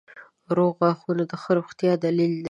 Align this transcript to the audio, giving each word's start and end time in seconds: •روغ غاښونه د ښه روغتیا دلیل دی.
•روغ 0.55 0.71
غاښونه 0.79 1.23
د 1.31 1.33
ښه 1.41 1.51
روغتیا 1.57 1.93
دلیل 2.05 2.31
دی. 2.37 2.39